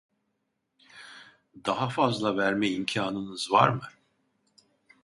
[1.65, 3.83] Daha fazla verme imkanınız var mı?